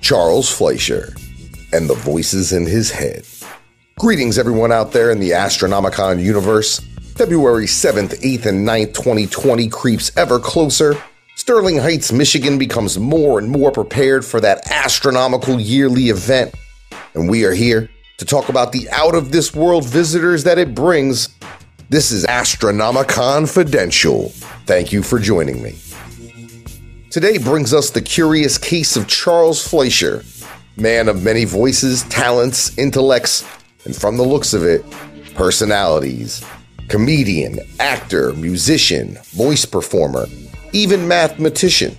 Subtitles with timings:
[0.00, 1.14] Charles Fleischer
[1.74, 3.26] and the voices in his head.
[3.98, 6.80] Greetings, everyone out there in the Astronomicon universe.
[7.16, 10.94] February 7th, 8th, and 9th, 2020 creeps ever closer.
[11.36, 16.54] Sterling Heights, Michigan becomes more and more prepared for that astronomical yearly event.
[17.12, 17.90] And we are here
[18.24, 21.28] to talk about the out of this world visitors that it brings.
[21.90, 24.30] This is Astronomicon Confidential.
[24.64, 25.78] Thank you for joining me.
[27.10, 30.24] Today brings us the curious case of Charles Fleischer,
[30.76, 33.44] man of many voices, talents, intellects,
[33.84, 34.84] and from the looks of it,
[35.34, 36.44] personalities.
[36.88, 40.26] Comedian, actor, musician, voice performer,
[40.72, 41.96] even mathematician.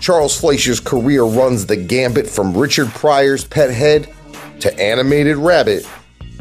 [0.00, 4.12] Charles Fleischer's career runs the gambit from Richard Pryor's pet head
[4.60, 5.86] to animated rabbit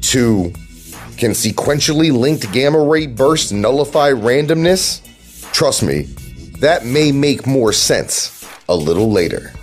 [0.02, 0.52] to
[1.18, 5.02] can sequentially linked gamma ray bursts nullify randomness?
[5.54, 6.04] Trust me,
[6.60, 9.54] that may make more sense a little later.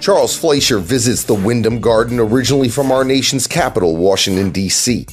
[0.00, 5.06] Charles Fleischer visits the Wyndham Garden originally from our nation's capital, Washington, D.C.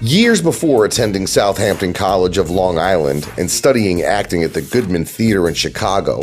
[0.00, 5.48] Years before attending Southampton College of Long Island and studying acting at the Goodman Theater
[5.48, 6.22] in Chicago,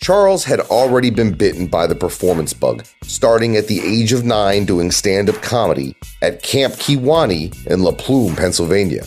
[0.00, 4.64] Charles had already been bitten by the performance bug, starting at the age of nine
[4.64, 9.04] doing stand up comedy at Camp Kewaunee in La Plume, Pennsylvania.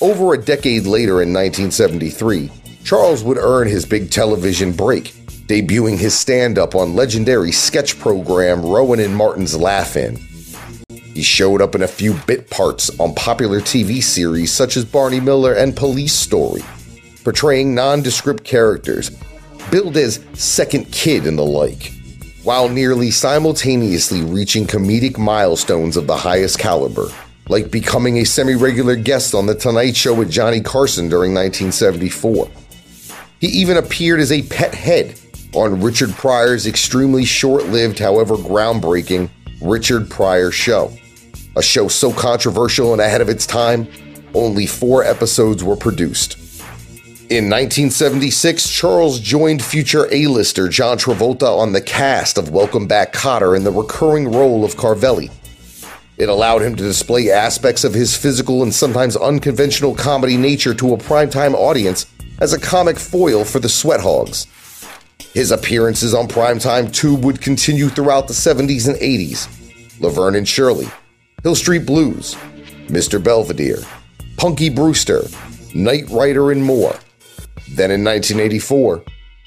[0.00, 2.50] Over a decade later in 1973,
[2.82, 5.14] Charles would earn his big television break,
[5.46, 10.16] debuting his stand up on legendary sketch program Rowan and Martin's Laugh-In.
[10.88, 15.20] He showed up in a few bit parts on popular TV series such as Barney
[15.20, 16.62] Miller and Police Story,
[17.22, 19.12] portraying nondescript characters,
[19.70, 21.92] billed as second kid and the like,
[22.42, 27.06] while nearly simultaneously reaching comedic milestones of the highest caliber,
[27.48, 32.48] like becoming a semi regular guest on The Tonight Show with Johnny Carson during 1974.
[33.40, 35.18] He even appeared as a pet head
[35.54, 40.92] on Richard Pryor's extremely short lived, however groundbreaking, Richard Pryor Show.
[41.56, 43.88] A show so controversial and ahead of its time,
[44.34, 46.45] only four episodes were produced.
[47.28, 53.56] In 1976, Charles joined future A-lister John Travolta on the cast of Welcome Back Kotter
[53.56, 55.32] in the recurring role of Carvelli.
[56.18, 60.94] It allowed him to display aspects of his physical and sometimes unconventional comedy nature to
[60.94, 62.06] a primetime audience
[62.38, 64.46] as a comic foil for the Sweat Hogs.
[65.34, 70.00] His appearances on primetime tube would continue throughout the 70s and 80s.
[70.00, 70.86] Laverne and Shirley,
[71.42, 72.36] Hill Street Blues,
[72.86, 73.20] Mr.
[73.20, 73.82] Belvedere,
[74.36, 75.24] Punky Brewster,
[75.74, 76.96] Knight Rider, and more.
[77.68, 79.02] Then in 1984,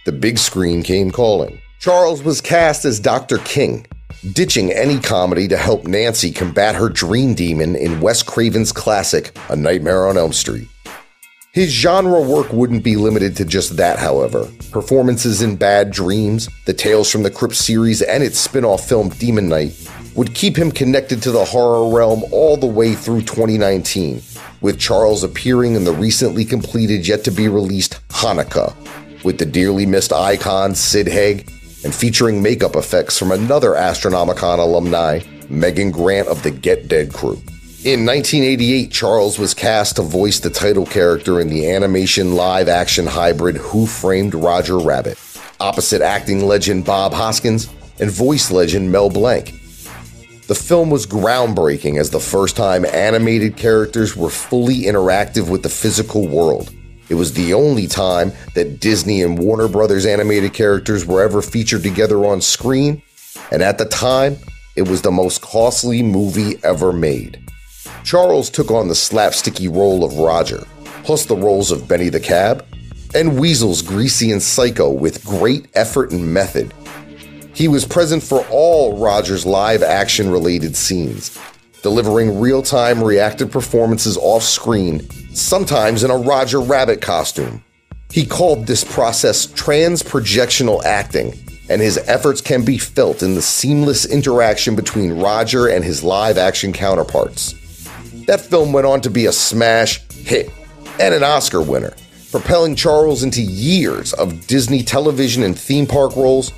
[0.06, 1.60] the big screen came calling.
[1.80, 3.38] Charles was cast as Dr.
[3.40, 3.86] King,
[4.34, 9.56] ditching any comedy to help Nancy combat her dream demon in Wes Craven's classic, A
[9.56, 10.68] Nightmare on Elm Street.
[11.52, 14.48] His genre work wouldn't be limited to just that, however.
[14.72, 19.10] Performances in Bad Dreams, the Tales from the Crypt series, and its spin off film
[19.10, 19.72] Demon Knight
[20.16, 24.22] would keep him connected to the horror realm all the way through 2019,
[24.62, 28.76] with Charles appearing in the recently completed yet to be released Hanukkah,
[29.24, 31.50] with the dearly missed icon Sid Haig,
[31.86, 37.42] and featuring makeup effects from another Astronomicon alumni, Megan Grant of the Get Dead crew.
[37.86, 43.08] In 1988, Charles was cast to voice the title character in the animation live action
[43.08, 45.18] hybrid Who Framed Roger Rabbit,
[45.62, 47.70] opposite acting legend Bob Hoskins
[48.02, 49.54] and voice legend Mel Blanc.
[50.48, 55.70] The film was groundbreaking as the first time animated characters were fully interactive with the
[55.70, 56.74] physical world.
[57.10, 61.84] It was the only time that Disney and Warner Brothers animated characters were ever featured
[61.84, 63.02] together on screen,
[63.52, 64.38] and at the time,
[64.76, 67.42] it was the most costly movie ever made.
[68.04, 70.66] Charles took on the slapsticky role of Roger,
[71.04, 72.66] plus the roles of Benny the Cab,
[73.16, 76.74] and Weasel's greasy and psycho with great effort and method.
[77.54, 81.38] He was present for all Roger's live action related scenes,
[81.82, 85.08] delivering real time reactive performances off screen,
[85.40, 87.64] sometimes in a Roger Rabbit costume.
[88.12, 91.34] He called this process trans projectional acting,
[91.70, 96.38] and his efforts can be felt in the seamless interaction between Roger and his live
[96.38, 97.54] action counterparts.
[98.26, 100.52] That film went on to be a smash hit
[101.00, 101.94] and an Oscar winner,
[102.32, 106.52] propelling Charles into years of Disney television and theme park roles,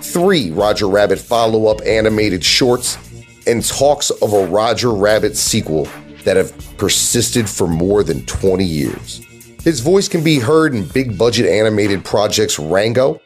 [0.00, 2.98] three Roger Rabbit follow up animated shorts,
[3.46, 5.88] and talks of a Roger Rabbit sequel
[6.28, 9.22] that have persisted for more than 20 years.
[9.64, 13.22] His voice can be heard in big budget animated projects Rango,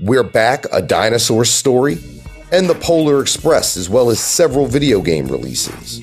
[0.00, 1.96] We're Back, a Dinosaur Story,
[2.50, 6.00] and The Polar Express, as well as several video game releases.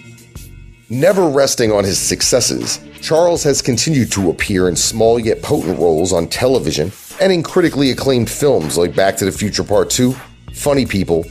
[0.89, 6.13] Never resting on his successes, Charles has continued to appear in small yet potent roles
[6.13, 10.15] on television and in critically acclaimed films like Back to the Future Part 2,
[10.53, 11.25] Funny People,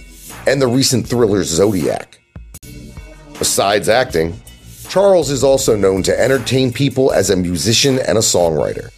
[0.46, 2.20] and the recent thriller Zodiac.
[3.38, 4.38] Besides acting,
[4.90, 8.90] Charles is also known to entertain people as a musician and a songwriter.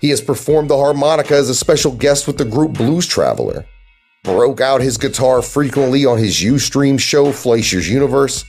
[0.00, 3.64] He has performed the harmonica as a special guest with the group Blues Traveler,
[4.24, 8.44] broke out his guitar frequently on his Ustream show Fleischer's Universe,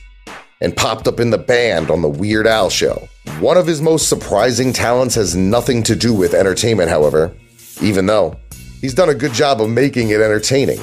[0.60, 3.08] and popped up in the band on the Weird Al show.
[3.38, 7.32] One of his most surprising talents has nothing to do with entertainment, however,
[7.80, 8.36] even though
[8.80, 10.80] he's done a good job of making it entertaining.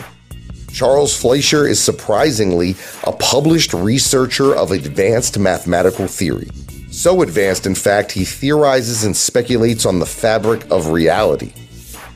[0.72, 6.50] Charles Fleischer is surprisingly a published researcher of advanced mathematical theory.
[6.92, 11.54] So advanced, in fact, he theorizes and speculates on the fabric of reality.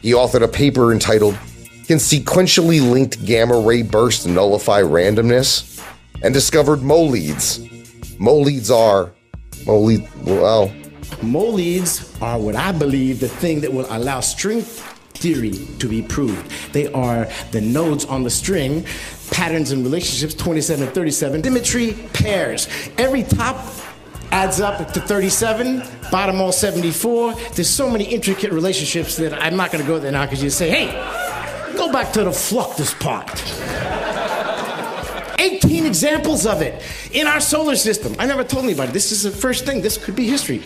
[0.02, 1.38] He authored a paper entitled
[1.88, 5.74] Can Sequentially Linked Gamma Ray Bursts Nullify Randomness?
[6.24, 7.60] and discovered moleads.
[8.18, 9.14] Moleads are,
[9.66, 10.72] molead, well,
[11.22, 14.62] Moleads are what I believe the thing that will allow string
[15.14, 16.74] theory to be proved.
[16.74, 18.86] They are the nodes on the string,
[19.32, 22.68] patterns and relationships 27 and 37, symmetry pairs.
[22.98, 23.58] Every top
[24.32, 27.34] adds up to 37, bottom all 74.
[27.54, 30.50] There's so many intricate relationships that I'm not going to go there now because you
[30.50, 30.88] say, hey,
[31.78, 33.30] go back to the fluctus part.
[35.40, 36.82] 18 examples of it
[37.12, 38.16] in our solar system.
[38.18, 38.92] I never told anybody.
[38.92, 39.82] This is the first thing.
[39.82, 40.64] This could be history.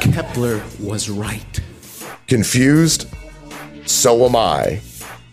[0.00, 1.55] Kepler was right.
[2.26, 3.08] Confused?
[3.84, 4.80] So am I.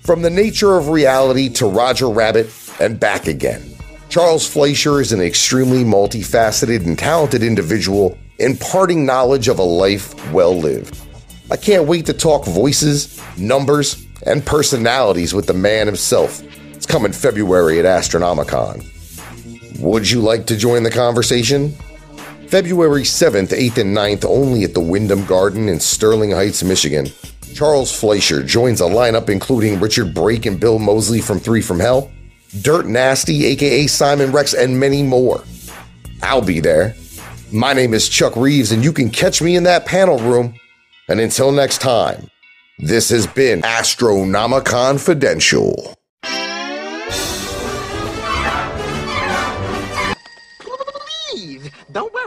[0.01, 3.63] From the nature of reality to Roger Rabbit and back again.
[4.09, 10.55] Charles Fleischer is an extremely multifaceted and talented individual imparting knowledge of a life well
[10.55, 10.95] lived.
[11.49, 16.43] I can't wait to talk voices, numbers, and personalities with the man himself.
[16.75, 18.87] It's coming February at Astronomicon.
[19.79, 21.75] Would you like to join the conversation?
[22.53, 27.07] February 7th, 8th, and 9th only at the Wyndham Garden in Sterling Heights, Michigan.
[27.55, 32.11] Charles Fleischer joins a lineup including Richard Brake and Bill Moseley from Three from Hell,
[32.61, 35.43] Dirt Nasty, aka Simon Rex, and many more.
[36.21, 36.93] I'll be there.
[37.51, 40.53] My name is Chuck Reeves, and you can catch me in that panel room.
[41.09, 42.29] And until next time,
[42.77, 45.95] this has been Astronomicon Confidential.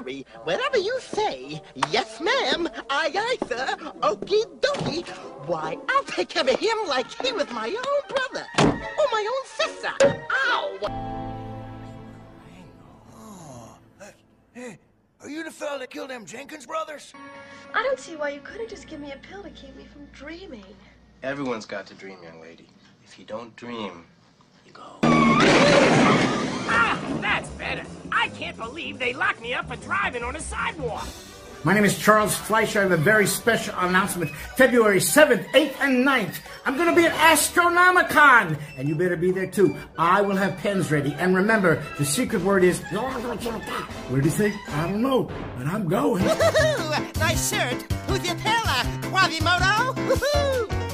[0.07, 0.27] Don't.
[0.45, 1.61] Whatever you say,
[1.91, 2.69] yes, ma'am.
[2.91, 3.67] Aye, aye, sir.
[4.01, 5.07] Okie dokie.
[5.47, 9.47] Why, I'll take care of him like he was my own brother or my own
[9.47, 9.93] sister.
[10.03, 10.79] Ow!
[14.53, 14.79] Hey,
[15.21, 17.13] are you the fella that killed them Jenkins brothers?
[17.75, 20.07] I don't see why you couldn't just give me a pill to keep me from
[20.13, 20.65] dreaming.
[21.23, 22.69] Everyone's got to dream, young lady.
[23.05, 24.07] If you don't dream,
[24.65, 26.46] you go.
[26.69, 27.85] Ah, that's better.
[28.13, 31.07] I can't believe they locked me up for driving on a sidewalk.
[31.65, 32.79] My name is Charles Fleischer.
[32.79, 34.31] I have a very special announcement.
[34.31, 36.37] February 7th, 8th, and 9th.
[36.65, 39.75] I'm going to be at Astronomicon, and you better be there too.
[39.99, 41.13] I will have pens ready.
[41.19, 42.81] And remember, the secret word is.
[42.93, 44.55] What did he say?
[44.69, 45.25] I don't know,
[45.59, 46.25] but I'm going.
[47.19, 47.83] nice shirt.
[48.07, 48.83] Who's your tailor?
[49.11, 49.93] Quasimodo?
[50.07, 50.86] Woohoo!